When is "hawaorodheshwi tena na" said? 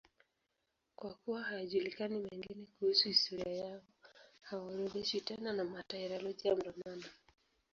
4.41-5.63